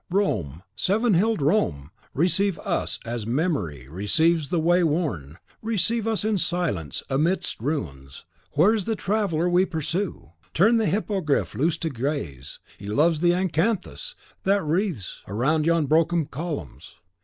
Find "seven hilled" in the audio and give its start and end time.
0.75-1.43